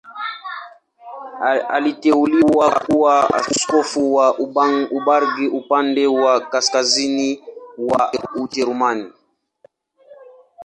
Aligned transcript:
Aliteuliwa 1.75 2.79
kuwa 2.85 3.33
askofu 3.33 4.15
wa 4.15 4.35
Hamburg, 4.55 5.53
upande 5.53 6.07
wa 6.07 6.41
kaskazini 6.41 7.43
wa 7.77 8.11
Ujerumani. 8.35 9.11